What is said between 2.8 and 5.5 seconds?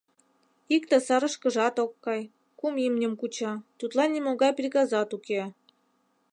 имньым куча, тудлан нимогай приказат уке.